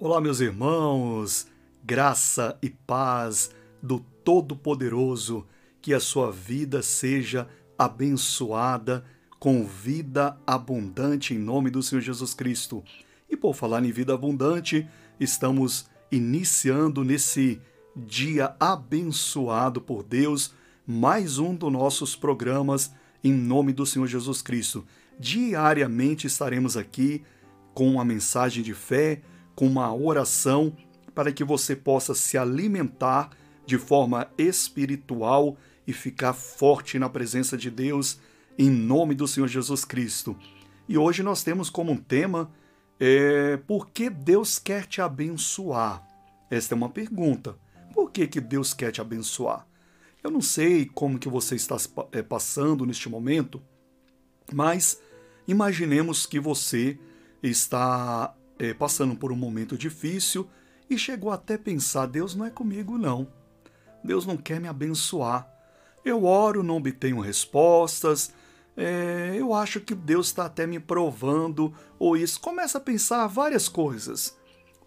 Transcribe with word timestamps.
Olá, 0.00 0.20
meus 0.20 0.38
irmãos, 0.38 1.48
graça 1.82 2.56
e 2.62 2.70
paz 2.70 3.50
do 3.82 3.98
Todo-Poderoso, 3.98 5.44
que 5.82 5.92
a 5.92 5.98
sua 5.98 6.30
vida 6.30 6.82
seja 6.82 7.48
abençoada 7.76 9.04
com 9.40 9.66
vida 9.66 10.38
abundante 10.46 11.34
em 11.34 11.38
nome 11.38 11.68
do 11.68 11.82
Senhor 11.82 12.00
Jesus 12.00 12.32
Cristo. 12.32 12.84
E 13.28 13.36
por 13.36 13.56
falar 13.56 13.84
em 13.84 13.90
vida 13.90 14.14
abundante, 14.14 14.88
estamos 15.18 15.90
iniciando 16.12 17.02
nesse 17.02 17.60
dia 17.96 18.54
abençoado 18.60 19.80
por 19.80 20.04
Deus 20.04 20.54
mais 20.86 21.40
um 21.40 21.52
dos 21.56 21.72
nossos 21.72 22.14
programas 22.14 22.92
em 23.24 23.32
nome 23.32 23.72
do 23.72 23.84
Senhor 23.84 24.06
Jesus 24.06 24.42
Cristo. 24.42 24.86
Diariamente 25.18 26.28
estaremos 26.28 26.76
aqui 26.76 27.24
com 27.74 27.90
uma 27.90 28.04
mensagem 28.04 28.62
de 28.62 28.74
fé, 28.74 29.22
com 29.58 29.66
uma 29.66 29.92
oração, 29.92 30.72
para 31.12 31.32
que 31.32 31.42
você 31.42 31.74
possa 31.74 32.14
se 32.14 32.38
alimentar 32.38 33.30
de 33.66 33.76
forma 33.76 34.30
espiritual 34.38 35.56
e 35.84 35.92
ficar 35.92 36.32
forte 36.32 36.96
na 36.96 37.08
presença 37.08 37.56
de 37.56 37.68
Deus, 37.68 38.20
em 38.56 38.70
nome 38.70 39.16
do 39.16 39.26
Senhor 39.26 39.48
Jesus 39.48 39.84
Cristo. 39.84 40.36
E 40.88 40.96
hoje 40.96 41.24
nós 41.24 41.42
temos 41.42 41.68
como 41.68 42.00
tema 42.00 42.52
é, 43.00 43.56
por 43.56 43.88
que 43.88 44.08
Deus 44.08 44.60
quer 44.60 44.86
te 44.86 45.00
abençoar? 45.00 46.06
Esta 46.48 46.74
é 46.74 46.76
uma 46.76 46.88
pergunta. 46.88 47.56
Por 47.92 48.12
que, 48.12 48.28
que 48.28 48.40
Deus 48.40 48.72
quer 48.72 48.92
te 48.92 49.00
abençoar? 49.00 49.66
Eu 50.22 50.30
não 50.30 50.40
sei 50.40 50.86
como 50.86 51.18
que 51.18 51.28
você 51.28 51.56
está 51.56 51.76
é, 52.12 52.22
passando 52.22 52.86
neste 52.86 53.08
momento, 53.08 53.60
mas 54.54 55.02
imaginemos 55.48 56.26
que 56.26 56.38
você 56.38 56.96
está 57.42 58.37
é, 58.58 58.74
passando 58.74 59.14
por 59.14 59.30
um 59.32 59.36
momento 59.36 59.76
difícil 59.76 60.48
e 60.90 60.98
chegou 60.98 61.30
até 61.30 61.56
pensar: 61.56 62.06
Deus 62.06 62.34
não 62.34 62.44
é 62.44 62.50
comigo, 62.50 62.98
não. 62.98 63.28
Deus 64.02 64.26
não 64.26 64.36
quer 64.36 64.60
me 64.60 64.68
abençoar. 64.68 65.48
Eu 66.04 66.24
oro, 66.24 66.62
não 66.62 66.76
obtenho 66.76 67.20
respostas. 67.20 68.32
É, 68.76 69.34
eu 69.36 69.52
acho 69.52 69.80
que 69.80 69.94
Deus 69.94 70.28
está 70.28 70.46
até 70.46 70.66
me 70.66 70.78
provando, 70.78 71.74
ou 71.98 72.16
isso. 72.16 72.40
Começa 72.40 72.78
a 72.78 72.80
pensar 72.80 73.26
várias 73.26 73.68
coisas. 73.68 74.36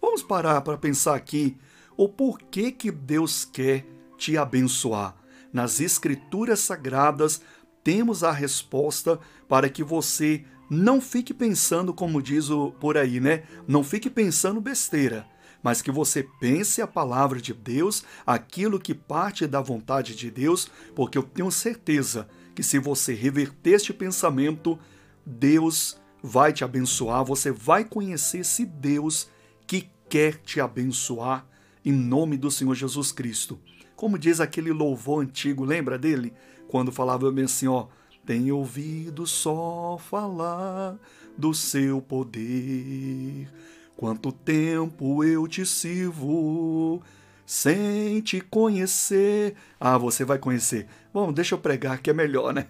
Vamos 0.00 0.22
parar 0.22 0.62
para 0.62 0.78
pensar 0.78 1.14
aqui 1.14 1.58
o 1.96 2.08
porquê 2.08 2.72
que 2.72 2.90
Deus 2.90 3.44
quer 3.44 3.86
te 4.16 4.36
abençoar. 4.36 5.14
Nas 5.52 5.80
Escrituras 5.80 6.60
Sagradas 6.60 7.42
temos 7.84 8.22
a 8.22 8.30
resposta 8.30 9.18
para 9.48 9.68
que 9.68 9.82
você 9.82 10.44
não 10.70 11.00
fique 11.00 11.34
pensando, 11.34 11.92
como 11.92 12.22
diz 12.22 12.48
o 12.48 12.72
por 12.72 12.96
aí, 12.96 13.20
né? 13.20 13.42
Não 13.68 13.84
fique 13.84 14.08
pensando 14.08 14.60
besteira, 14.60 15.26
mas 15.62 15.82
que 15.82 15.90
você 15.90 16.26
pense 16.40 16.80
a 16.80 16.86
palavra 16.86 17.40
de 17.40 17.52
Deus, 17.52 18.02
aquilo 18.26 18.80
que 18.80 18.94
parte 18.94 19.46
da 19.46 19.60
vontade 19.60 20.14
de 20.14 20.30
Deus, 20.30 20.70
porque 20.94 21.18
eu 21.18 21.22
tenho 21.22 21.50
certeza 21.50 22.28
que 22.54 22.62
se 22.62 22.78
você 22.78 23.14
reverter 23.14 23.72
este 23.74 23.92
pensamento, 23.92 24.78
Deus 25.24 26.00
vai 26.22 26.52
te 26.52 26.64
abençoar, 26.64 27.24
você 27.24 27.50
vai 27.50 27.84
conhecer 27.84 28.38
esse 28.38 28.64
Deus 28.64 29.28
que 29.66 29.90
quer 30.08 30.36
te 30.36 30.60
abençoar 30.60 31.46
em 31.84 31.92
nome 31.92 32.36
do 32.36 32.50
Senhor 32.50 32.74
Jesus 32.74 33.10
Cristo. 33.12 33.58
Como 33.96 34.18
diz 34.18 34.40
aquele 34.40 34.72
louvor 34.72 35.22
antigo, 35.22 35.64
lembra 35.64 35.98
dele? 35.98 36.32
Quando 36.72 36.90
falava 36.90 37.30
bem 37.30 37.44
assim, 37.44 37.68
ó, 37.68 37.84
tenho 38.24 38.56
ouvido 38.56 39.26
só 39.26 39.98
falar 39.98 40.96
do 41.36 41.52
seu 41.52 42.00
poder. 42.00 43.46
Quanto 43.94 44.32
tempo 44.32 45.22
eu 45.22 45.46
te 45.46 45.66
sirvo 45.66 47.02
sem 47.44 48.22
te 48.22 48.40
conhecer. 48.40 49.54
Ah, 49.78 49.98
você 49.98 50.24
vai 50.24 50.38
conhecer. 50.38 50.86
Bom, 51.12 51.30
deixa 51.30 51.54
eu 51.54 51.58
pregar 51.58 52.00
que 52.00 52.08
é 52.08 52.14
melhor, 52.14 52.54
né? 52.54 52.66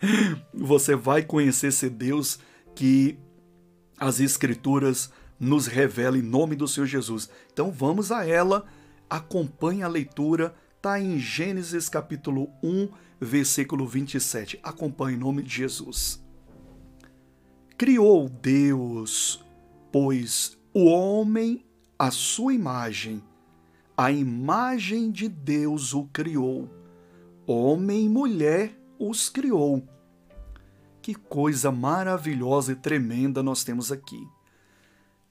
você 0.50 0.96
vai 0.96 1.22
conhecer 1.22 1.66
esse 1.66 1.90
Deus 1.90 2.38
que 2.74 3.18
as 3.98 4.20
Escrituras 4.20 5.12
nos 5.38 5.66
revela 5.66 6.16
em 6.16 6.22
nome 6.22 6.56
do 6.56 6.66
Senhor 6.66 6.86
Jesus. 6.86 7.28
Então 7.52 7.70
vamos 7.70 8.10
a 8.10 8.26
ela, 8.26 8.64
acompanhe 9.10 9.82
a 9.82 9.88
leitura, 9.88 10.54
está 10.84 11.00
em 11.00 11.18
Gênesis 11.18 11.88
capítulo 11.88 12.50
1, 12.62 12.90
versículo 13.18 13.86
27. 13.86 14.60
Acompanhe 14.62 15.16
em 15.16 15.18
nome 15.18 15.42
de 15.42 15.48
Jesus. 15.48 16.22
Criou 17.78 18.28
Deus, 18.28 19.42
pois 19.90 20.58
o 20.74 20.84
homem 20.84 21.64
a 21.98 22.10
sua 22.10 22.52
imagem, 22.52 23.24
a 23.96 24.12
imagem 24.12 25.10
de 25.10 25.26
Deus 25.26 25.94
o 25.94 26.04
criou. 26.12 26.68
Homem 27.46 28.04
e 28.04 28.08
mulher 28.10 28.78
os 28.98 29.30
criou. 29.30 29.88
Que 31.00 31.14
coisa 31.14 31.72
maravilhosa 31.72 32.72
e 32.72 32.76
tremenda 32.76 33.42
nós 33.42 33.64
temos 33.64 33.90
aqui 33.90 34.22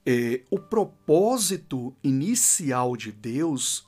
é, 0.04 0.42
o 0.50 0.58
propósito 0.58 1.94
inicial 2.02 2.96
de 2.96 3.10
Deus 3.10 3.86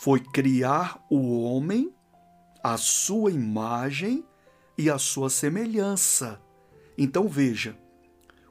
foi 0.00 0.18
criar 0.18 1.04
o 1.10 1.42
homem 1.42 1.94
à 2.64 2.78
sua 2.78 3.30
imagem 3.30 4.24
e 4.78 4.88
à 4.88 4.96
sua 4.98 5.28
semelhança. 5.28 6.40
Então 6.96 7.28
veja, 7.28 7.76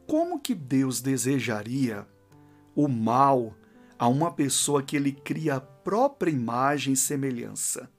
como 0.06 0.40
que 0.40 0.54
Deus 0.54 1.02
desejaria 1.02 2.08
o 2.76 2.88
mal 2.88 3.56
a 3.98 4.08
uma 4.08 4.32
pessoa 4.32 4.84
que 4.84 4.96
ele 4.96 5.12
cria 5.12 5.56
a 5.56 5.60
própria 5.60 6.30
imagem 6.30 6.94
e 6.94 6.98
semelhança? 6.98 7.90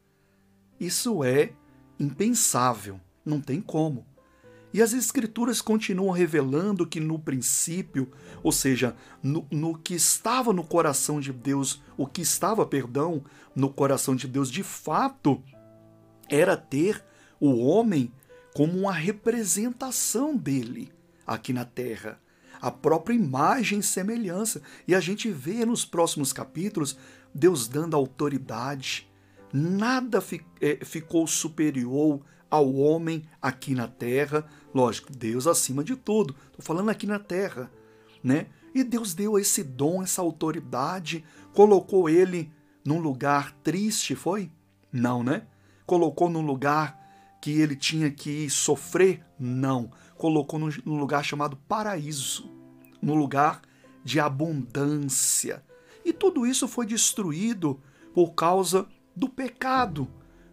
Isso 0.79 1.25
é 1.25 1.53
impensável, 1.99 3.01
não 3.25 3.41
tem 3.41 3.61
como. 3.61 4.07
E 4.73 4.81
as 4.81 4.93
Escrituras 4.93 5.61
continuam 5.61 6.13
revelando 6.13 6.87
que 6.87 7.01
no 7.01 7.19
princípio, 7.19 8.09
ou 8.43 8.53
seja, 8.53 8.95
no, 9.23 9.47
no, 9.51 9.77
que 9.77 9.95
estava 9.95 10.53
no 10.53 10.63
coração 10.63 11.21
de 11.21 11.33
Deus, 11.33 11.83
o 11.97 12.07
que 12.07 12.23
estava, 12.23 12.65
perdão, 12.65 13.25
no 13.55 13.69
coração 13.69 14.15
de 14.15 14.29
Deus 14.29 14.51
de 14.51 14.63
fato, 14.63 15.43
era 16.29 16.57
ter 16.57 17.05
o 17.41 17.65
homem 17.65 18.13
como 18.55 18.79
uma 18.79 18.93
representação 18.93 20.37
dele 20.37 20.93
aqui 21.27 21.53
na 21.53 21.65
terra, 21.65 22.21
a 22.61 22.71
própria 22.71 23.15
imagem 23.15 23.81
e 23.81 23.83
semelhança. 23.83 24.63
E 24.87 24.95
a 24.95 25.01
gente 25.01 25.31
vê 25.31 25.65
nos 25.65 25.85
próximos 25.85 26.33
capítulos 26.33 26.97
Deus 27.35 27.67
dando 27.67 27.97
autoridade. 27.97 29.10
Nada 29.53 30.21
fi, 30.21 30.41
é, 30.61 30.85
ficou 30.85 31.27
superior 31.27 32.21
ao 32.51 32.75
homem 32.75 33.23
aqui 33.41 33.75
na 33.75 33.89
terra. 33.89 34.45
Lógico, 34.75 35.13
Deus 35.13 35.47
acima 35.47 35.85
de 35.85 35.97
tudo. 35.97 36.35
Estou 36.47 36.65
falando 36.65 36.91
aqui 36.91 37.07
na 37.07 37.19
terra, 37.19 37.71
né? 38.23 38.47
E 38.75 38.85
Deus 38.85 39.15
deu 39.15 39.39
esse 39.39 39.65
dom, 39.65 40.03
essa 40.03 40.23
autoridade, 40.23 41.25
colocou 41.53 42.09
ele 42.09 42.53
num 42.85 43.01
lugar 43.01 43.53
triste, 43.63 44.15
foi? 44.15 44.51
Não, 44.93 45.23
né? 45.23 45.47
Colocou 45.85 46.31
num 46.31 46.43
lugar 46.43 46.99
que 47.43 47.51
ele 47.51 47.75
tinha 47.75 48.11
que 48.11 48.49
sofrer? 48.49 49.25
Não. 49.39 49.91
Colocou 50.17 50.59
num 50.59 50.99
lugar 50.99 51.25
chamado 51.25 51.57
paraíso, 51.57 52.49
num 53.03 53.15
lugar 53.15 53.63
de 54.05 54.21
abundância. 54.21 55.65
E 56.05 56.13
tudo 56.13 56.47
isso 56.47 56.69
foi 56.69 56.87
destruído 56.87 57.81
por 58.15 58.35
causa 58.35 58.87
do 59.15 59.29
pecado 59.29 60.09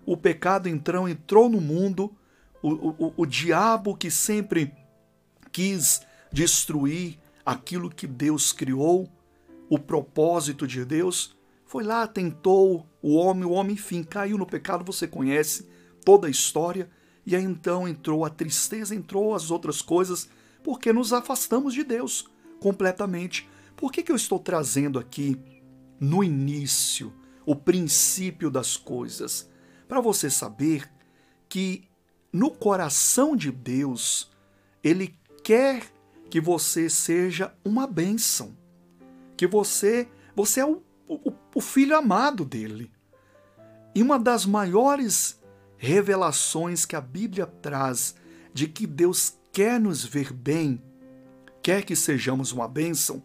o 0.08 0.16
pecado 0.16 0.70
então 0.70 1.08
entrou 1.08 1.50
no 1.50 1.60
mundo, 1.60 2.16
o, 2.64 2.72
o, 3.08 3.14
o 3.18 3.26
diabo 3.26 3.94
que 3.94 4.10
sempre 4.10 4.74
quis 5.52 6.02
destruir 6.32 7.20
aquilo 7.46 7.90
que 7.90 8.08
Deus 8.08 8.54
criou, 8.54 9.12
o 9.70 9.78
propósito 9.78 10.66
de 10.66 10.86
Deus, 10.86 11.36
foi 11.66 11.84
lá, 11.84 12.08
tentou 12.08 12.88
o 13.02 13.16
homem, 13.16 13.44
o 13.44 13.52
homem, 13.52 13.74
enfim, 13.74 14.02
caiu 14.02 14.38
no 14.38 14.46
pecado, 14.46 14.86
você 14.86 15.06
conhece 15.06 15.68
toda 16.06 16.28
a 16.28 16.32
história, 16.32 16.90
e 17.26 17.36
aí 17.36 17.44
então 17.44 17.86
entrou 17.86 18.24
a 18.24 18.30
tristeza, 18.30 18.96
entrou 18.96 19.36
as 19.36 19.52
outras 19.52 19.82
coisas, 19.82 20.30
porque 20.64 20.94
nos 20.94 21.12
afastamos 21.12 21.74
de 21.74 21.84
Deus 21.84 22.30
completamente. 22.62 23.50
Por 23.76 23.92
que, 23.92 24.02
que 24.02 24.12
eu 24.12 24.16
estou 24.16 24.40
trazendo 24.40 24.98
aqui, 24.98 25.38
no 26.00 26.24
início, 26.24 27.12
o 27.48 27.56
princípio 27.56 28.52
das 28.52 28.78
coisas? 28.78 29.50
para 29.88 30.02
você 30.02 30.30
saber 30.30 30.90
que 31.48 31.88
no 32.32 32.52
coração 32.52 33.36
de 33.36 33.52
Deus, 33.52 34.30
Ele 34.84 35.18
quer 35.44 35.84
que 36.30 36.42
você 36.42 36.90
seja 36.90 37.54
uma 37.64 37.88
bênção, 37.88 38.56
que 39.38 39.48
você, 39.48 40.10
você 40.36 40.60
é 40.60 40.66
o, 40.66 40.84
o, 41.08 41.34
o 41.56 41.62
filho 41.62 41.96
amado 41.96 42.44
dele. 42.44 42.92
E 43.96 44.04
uma 44.04 44.20
das 44.20 44.46
maiores 44.46 45.42
revelações 45.78 46.86
que 46.86 46.96
a 46.96 47.02
Bíblia 47.02 47.46
traz 47.46 48.16
de 48.54 48.68
que 48.68 48.86
Deus 48.86 49.38
quer 49.54 49.80
nos 49.80 50.04
ver 50.04 50.34
bem, 50.34 50.84
quer 51.64 51.84
que 51.84 51.96
sejamos 51.96 52.52
uma 52.52 52.68
bênção, 52.68 53.24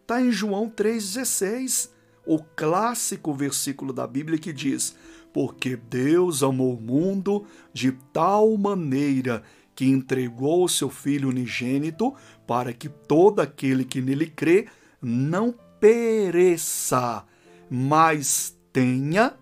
Está 0.00 0.20
em 0.20 0.32
João 0.32 0.68
3,16, 0.68 1.88
o 2.26 2.38
clássico 2.38 3.34
versículo 3.34 3.92
da 3.92 4.06
Bíblia 4.06 4.38
que 4.38 4.52
diz: 4.52 4.96
Porque 5.32 5.76
Deus 5.76 6.42
amou 6.42 6.74
o 6.74 6.80
mundo 6.80 7.46
de 7.72 7.92
tal 8.12 8.56
maneira 8.56 9.42
que 9.74 9.86
entregou 9.86 10.64
o 10.64 10.68
seu 10.68 10.90
Filho 10.90 11.28
unigênito 11.28 12.14
para 12.46 12.72
que 12.72 12.88
todo 12.88 13.40
aquele 13.40 13.84
que 13.84 14.00
nele 14.00 14.26
crê 14.26 14.66
não 15.00 15.54
pereça, 15.80 17.24
mas 17.68 18.56
tenha 18.72 19.34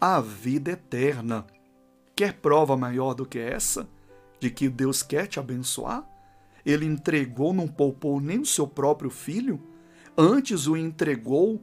a 0.00 0.20
vida 0.20 0.72
eterna. 0.72 1.46
Quer 2.14 2.34
prova 2.34 2.76
maior 2.76 3.14
do 3.14 3.26
que 3.26 3.38
essa? 3.38 3.88
De 4.38 4.50
que 4.50 4.68
Deus 4.68 5.02
quer 5.02 5.26
te 5.26 5.40
abençoar? 5.40 6.06
Ele 6.64 6.84
entregou, 6.84 7.52
não 7.52 7.66
poupou 7.66 8.20
nem 8.20 8.40
o 8.40 8.46
seu 8.46 8.66
próprio 8.66 9.10
filho, 9.10 9.60
antes 10.16 10.66
o 10.66 10.76
entregou 10.76 11.60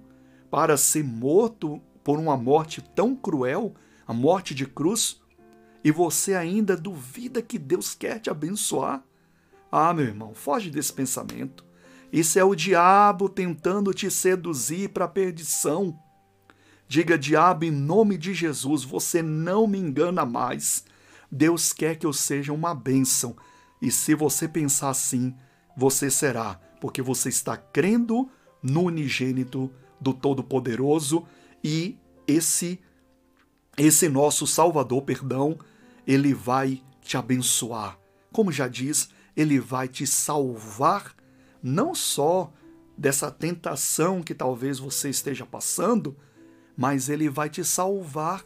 para 0.49 0.77
ser 0.77 1.03
morto 1.03 1.81
por 2.03 2.19
uma 2.19 2.37
morte 2.37 2.81
tão 2.81 3.15
cruel, 3.15 3.73
a 4.07 4.13
morte 4.13 4.53
de 4.53 4.65
cruz, 4.65 5.21
e 5.83 5.91
você 5.91 6.33
ainda 6.33 6.75
duvida 6.75 7.41
que 7.41 7.59
Deus 7.59 7.93
quer 7.93 8.19
te 8.19 8.29
abençoar? 8.29 9.03
Ah, 9.71 9.93
meu 9.93 10.05
irmão, 10.05 10.33
foge 10.33 10.69
desse 10.69 10.93
pensamento. 10.93 11.65
Isso 12.11 12.39
é 12.39 12.43
o 12.43 12.55
diabo 12.55 13.27
tentando 13.27 13.93
te 13.93 14.09
seduzir 14.09 14.89
para 14.89 15.05
a 15.05 15.07
perdição. 15.07 15.99
Diga, 16.87 17.17
diabo, 17.17 17.65
em 17.65 17.71
nome 17.71 18.17
de 18.17 18.33
Jesus, 18.33 18.83
você 18.83 19.21
não 19.21 19.67
me 19.67 19.77
engana 19.77 20.25
mais. 20.25 20.85
Deus 21.31 21.73
quer 21.73 21.97
que 21.97 22.05
eu 22.05 22.13
seja 22.13 22.53
uma 22.53 22.73
bênção. 22.73 23.35
E 23.81 23.91
se 23.91 24.15
você 24.15 24.47
pensar 24.47 24.89
assim, 24.89 25.35
você 25.75 26.09
será, 26.09 26.59
porque 26.79 27.01
você 27.01 27.29
está 27.29 27.57
crendo 27.57 28.29
no 28.61 28.83
unigênito 28.83 29.71
do 29.99 30.13
Todo-Poderoso 30.13 31.25
e 31.63 31.97
esse 32.27 32.79
esse 33.77 34.07
nosso 34.07 34.47
Salvador, 34.47 35.01
perdão, 35.01 35.59
ele 36.07 36.33
vai 36.33 36.81
te 37.01 37.17
abençoar. 37.17 37.99
Como 38.31 38.49
já 38.49 38.69
diz, 38.69 39.09
ele 39.35 39.59
vai 39.59 39.89
te 39.89 40.07
salvar 40.07 41.13
não 41.61 41.93
só 41.93 42.53
dessa 42.97 43.29
tentação 43.29 44.23
que 44.23 44.33
talvez 44.33 44.79
você 44.79 45.09
esteja 45.09 45.45
passando, 45.45 46.15
mas 46.77 47.09
ele 47.09 47.29
vai 47.29 47.49
te 47.49 47.65
salvar 47.65 48.45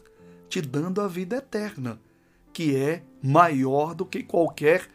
te 0.49 0.61
dando 0.61 0.99
a 0.99 1.07
vida 1.07 1.37
eterna, 1.37 2.01
que 2.51 2.75
é 2.75 3.03
maior 3.21 3.93
do 3.93 4.05
que 4.05 4.23
qualquer 4.23 4.89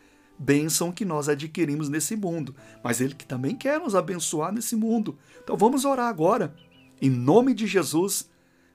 bênção 0.44 0.92
que 0.92 1.04
nós 1.04 1.28
adquirimos 1.28 1.88
nesse 1.88 2.16
mundo. 2.16 2.54
Mas 2.82 3.00
ele 3.00 3.14
que 3.14 3.26
também 3.26 3.56
quer 3.56 3.80
nos 3.80 3.94
abençoar 3.94 4.52
nesse 4.52 4.76
mundo. 4.76 5.18
Então 5.42 5.56
vamos 5.56 5.84
orar 5.84 6.08
agora, 6.08 6.54
em 7.00 7.10
nome 7.10 7.54
de 7.54 7.66
Jesus. 7.66 8.28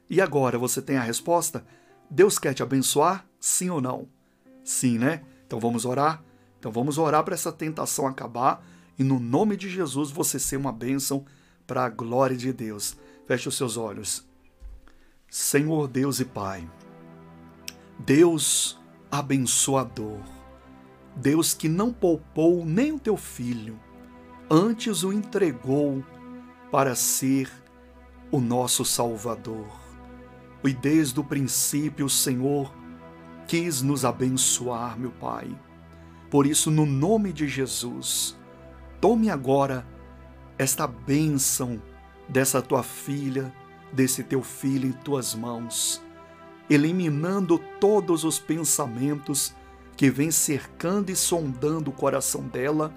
E 0.09 0.19
agora 0.19 0.57
você 0.57 0.81
tem 0.81 0.97
a 0.97 1.03
resposta? 1.03 1.65
Deus 2.09 2.39
quer 2.39 2.53
te 2.53 2.63
abençoar? 2.63 3.25
Sim 3.39 3.69
ou 3.69 3.79
não? 3.79 4.07
Sim, 4.63 4.97
né? 4.97 5.21
Então 5.45 5.59
vamos 5.59 5.85
orar. 5.85 6.23
Então 6.59 6.71
vamos 6.71 6.97
orar 6.97 7.23
para 7.23 7.35
essa 7.35 7.51
tentação 7.51 8.07
acabar 8.07 8.65
e 8.97 9.03
no 9.03 9.17
nome 9.17 9.55
de 9.55 9.69
Jesus 9.69 10.11
você 10.11 10.37
ser 10.37 10.57
uma 10.57 10.73
bênção 10.73 11.25
para 11.65 11.85
a 11.85 11.89
glória 11.89 12.35
de 12.35 12.51
Deus. 12.51 12.97
Feche 13.25 13.47
os 13.47 13.55
seus 13.55 13.77
olhos. 13.77 14.27
Senhor 15.29 15.87
Deus 15.87 16.19
e 16.19 16.25
Pai, 16.25 16.67
Deus 17.99 18.79
abençoador, 19.11 20.19
Deus 21.21 21.53
que 21.53 21.67
não 21.67 21.91
poupou 21.91 22.65
nem 22.65 22.93
o 22.93 22.99
teu 22.99 23.17
filho, 23.17 23.77
antes 24.49 25.03
o 25.03 25.11
entregou 25.11 26.03
para 26.71 26.95
ser 26.95 27.51
o 28.31 28.39
nosso 28.39 28.85
Salvador. 28.85 29.67
E 30.63 30.73
desde 30.73 31.19
o 31.19 31.23
princípio 31.23 32.05
o 32.05 32.09
Senhor 32.09 32.73
quis 33.47 33.81
nos 33.81 34.05
abençoar, 34.05 34.97
meu 34.97 35.11
Pai. 35.11 35.49
Por 36.29 36.45
isso, 36.45 36.71
no 36.71 36.85
nome 36.85 37.33
de 37.33 37.47
Jesus, 37.47 38.37
tome 39.01 39.29
agora 39.29 39.85
esta 40.57 40.87
bênção 40.87 41.81
dessa 42.29 42.61
tua 42.61 42.83
filha, 42.83 43.53
desse 43.91 44.23
teu 44.23 44.41
filho 44.41 44.87
em 44.87 44.91
tuas 44.91 45.35
mãos, 45.35 46.01
eliminando 46.69 47.59
todos 47.79 48.23
os 48.23 48.39
pensamentos 48.39 49.53
que 49.99 50.09
vêm 50.09 50.31
cercando 50.31 51.09
e 51.09 51.15
sondando 51.15 51.89
o 51.89 51.93
coração 51.93 52.43
dela 52.43 52.93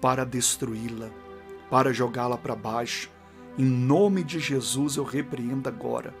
para 0.00 0.24
destruí-la, 0.24 1.10
para 1.68 1.92
jogá-la 1.92 2.38
para 2.38 2.56
baixo. 2.56 3.10
Em 3.58 3.66
nome 3.66 4.24
de 4.24 4.40
Jesus 4.40 4.96
eu 4.96 5.04
repreendo 5.04 5.68
agora 5.68 6.14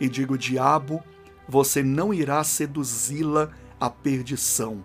e 0.00 0.08
digo: 0.08 0.36
diabo, 0.36 1.00
você 1.48 1.84
não 1.84 2.12
irá 2.12 2.42
seduzi-la 2.42 3.52
à 3.78 3.88
perdição. 3.88 4.82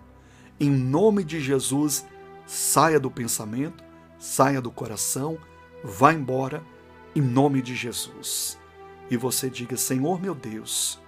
Em 0.60 0.70
nome 0.70 1.24
de 1.24 1.40
Jesus, 1.40 2.06
saia 2.46 3.00
do 3.00 3.10
pensamento, 3.10 3.82
saia 4.20 4.60
do 4.60 4.70
coração, 4.70 5.36
vá 5.82 6.12
embora, 6.12 6.62
em 7.12 7.20
nome 7.20 7.60
de 7.60 7.74
Jesus 7.74 8.56
e 9.10 9.16
você 9.16 9.50
diga: 9.50 9.76
Senhor 9.76 10.22
meu 10.22 10.32
Deus, 10.32 11.02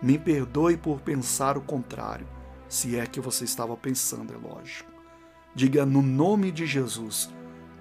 me 0.00 0.16
perdoe 0.16 0.76
por 0.76 1.00
pensar 1.00 1.58
o 1.58 1.60
contrário, 1.60 2.28
se 2.70 2.96
é 2.96 3.06
que 3.06 3.20
você 3.20 3.44
estava 3.44 3.76
pensando, 3.76 4.32
é 4.32 4.36
lógico. 4.36 4.90
Diga 5.54 5.84
no 5.84 6.00
nome 6.00 6.50
de 6.50 6.64
Jesus: 6.64 7.28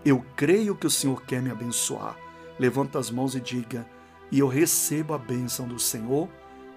Eu 0.04 0.26
creio 0.36 0.76
que 0.76 0.88
o 0.88 0.90
Senhor 0.90 1.24
quer 1.24 1.42
me 1.42 1.50
abençoar. 1.50 2.18
Levanta 2.60 3.00
as 3.00 3.10
mãos 3.10 3.36
e 3.36 3.40
diga: 3.40 3.88
E 4.30 4.40
eu 4.40 4.48
recebo 4.50 5.14
a 5.14 5.18
bênção 5.18 5.66
do 5.66 5.80
Senhor, 5.80 6.28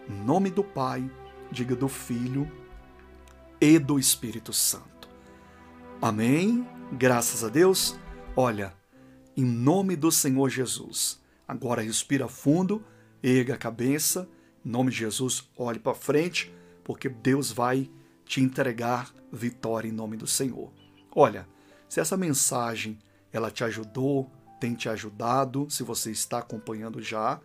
nome 0.07 0.51
do 0.51 0.63
Pai, 0.63 1.11
diga 1.51 1.75
do 1.75 1.89
Filho 1.89 2.49
e 3.61 3.79
do 3.81 3.99
Espírito 3.99 4.53
Santo. 4.53 5.09
Amém? 6.01 6.65
Graças 6.93 7.43
a 7.43 7.49
Deus. 7.49 7.99
Olha, 8.37 8.73
em 9.37 9.45
nome 9.45 9.97
do 9.97 10.13
Senhor 10.13 10.49
Jesus. 10.49 11.21
Agora 11.49 11.83
respira 11.83 12.29
fundo 12.29 12.85
erga 13.23 13.55
a 13.55 13.59
cabeça, 13.59 14.29
em 14.65 14.69
nome 14.69 14.91
de 14.91 14.99
Jesus, 14.99 15.49
olhe 15.57 15.79
para 15.79 15.95
frente, 15.95 16.53
porque 16.83 17.09
Deus 17.09 17.53
vai 17.53 17.89
te 18.33 18.41
entregar 18.41 19.13
vitória 19.31 19.87
em 19.87 19.93
nome 19.93 20.17
do 20.17 20.27
Senhor. 20.27 20.73
Olha, 21.15 21.47
se 21.87 22.01
essa 22.01 22.17
mensagem 22.17 22.99
ela 23.31 23.51
te 23.51 23.63
ajudou, 23.63 24.33
tem 24.59 24.75
te 24.75 24.89
ajudado, 24.89 25.67
se 25.69 25.83
você 25.83 26.11
está 26.11 26.39
acompanhando 26.39 27.03
já, 27.03 27.39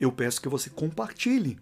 eu 0.00 0.10
peço 0.10 0.40
que 0.40 0.48
você 0.48 0.70
compartilhe 0.70 1.58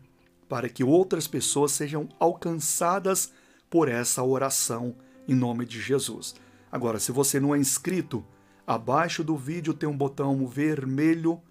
para 0.49 0.69
que 0.69 0.85
outras 0.85 1.27
pessoas 1.27 1.73
sejam 1.73 2.09
alcançadas 2.21 3.33
por 3.69 3.89
essa 3.89 4.23
oração 4.23 4.95
em 5.27 5.35
nome 5.35 5.67
de 5.67 5.81
Jesus. 5.81 6.37
Agora, 6.71 7.01
se 7.01 7.11
você 7.11 7.41
não 7.41 7.53
é 7.57 7.59
inscrito, 7.59 8.25
abaixo 8.65 9.25
do 9.25 9.37
vídeo 9.37 9.75
tem 9.75 9.89
um 9.89 9.97
botão 9.97 10.47
vermelho 10.47 11.43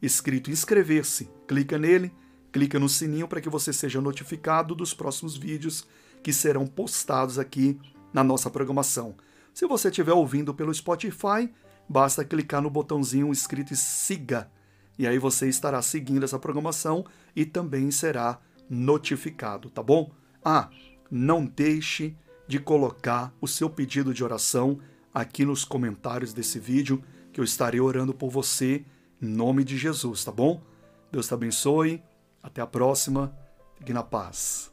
escrito 0.00 0.52
inscrever-se. 0.52 1.28
Clica 1.48 1.76
nele, 1.76 2.14
clica 2.52 2.78
no 2.78 2.88
sininho 2.88 3.26
para 3.26 3.40
que 3.40 3.48
você 3.48 3.72
seja 3.72 4.00
notificado 4.00 4.72
dos 4.72 4.94
próximos 4.94 5.36
vídeos 5.36 5.84
que 6.22 6.32
serão 6.32 6.66
postados 6.66 7.38
aqui 7.38 7.78
na 8.12 8.22
nossa 8.24 8.50
programação. 8.50 9.14
Se 9.54 9.66
você 9.66 9.88
estiver 9.88 10.12
ouvindo 10.12 10.54
pelo 10.54 10.72
Spotify, 10.72 11.52
basta 11.88 12.24
clicar 12.24 12.62
no 12.62 12.70
botãozinho 12.70 13.32
escrito 13.32 13.74
siga. 13.74 14.50
E 14.98 15.06
aí 15.06 15.18
você 15.18 15.48
estará 15.48 15.80
seguindo 15.82 16.24
essa 16.24 16.38
programação 16.38 17.04
e 17.34 17.44
também 17.44 17.90
será 17.90 18.38
notificado, 18.68 19.70
tá 19.70 19.82
bom? 19.82 20.10
Ah, 20.44 20.68
não 21.10 21.44
deixe 21.44 22.16
de 22.46 22.58
colocar 22.58 23.32
o 23.40 23.48
seu 23.48 23.70
pedido 23.70 24.12
de 24.12 24.22
oração 24.22 24.78
aqui 25.12 25.44
nos 25.44 25.64
comentários 25.64 26.32
desse 26.32 26.58
vídeo, 26.58 27.02
que 27.32 27.40
eu 27.40 27.44
estarei 27.44 27.80
orando 27.80 28.12
por 28.12 28.30
você 28.30 28.84
em 29.20 29.26
nome 29.26 29.64
de 29.64 29.76
Jesus, 29.76 30.24
tá 30.24 30.32
bom? 30.32 30.62
Deus 31.10 31.26
te 31.26 31.34
abençoe. 31.34 32.02
Até 32.42 32.62
a 32.62 32.66
próxima. 32.66 33.36
Fique 33.76 33.92
na 33.92 34.02
paz. 34.02 34.70